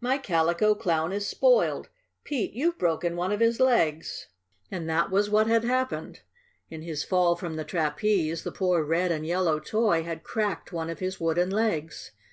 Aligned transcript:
"My 0.00 0.16
Calico 0.16 0.76
Clown 0.76 1.12
is 1.12 1.26
spoiled! 1.26 1.88
Pete, 2.22 2.52
you've 2.52 2.78
broken 2.78 3.16
one 3.16 3.32
of 3.32 3.40
his 3.40 3.58
legs!" 3.58 4.28
And 4.70 4.88
that 4.88 5.10
was 5.10 5.28
what 5.28 5.48
had 5.48 5.64
happened. 5.64 6.20
In 6.70 6.82
his 6.82 7.02
fall 7.02 7.34
from 7.34 7.56
the 7.56 7.64
trapeze 7.64 8.44
the 8.44 8.52
poor 8.52 8.84
red 8.84 9.10
and 9.10 9.26
yellow 9.26 9.58
toy 9.58 10.04
had 10.04 10.22
cracked 10.22 10.72
one 10.72 10.88
of 10.88 11.00
his 11.00 11.18
wooden 11.18 11.50
legs. 11.50 12.12